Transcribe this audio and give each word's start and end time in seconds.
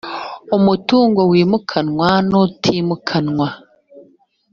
umutungo 0.57 1.21
wimikanwa 1.31 2.09
n 2.29 2.31
utimukanwa 2.45 3.47